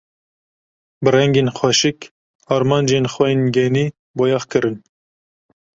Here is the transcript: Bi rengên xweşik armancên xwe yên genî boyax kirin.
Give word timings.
Bi 1.03 1.09
rengên 1.15 1.47
xweşik 1.57 1.99
armancên 2.55 3.05
xwe 3.13 3.27
yên 3.33 3.41
genî 3.55 3.85
boyax 4.17 4.43
kirin. 4.51 4.75